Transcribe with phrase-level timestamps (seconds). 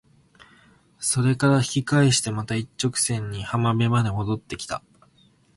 [0.99, 4.81] それから引き返してまた一直線に浜辺まで戻って来た。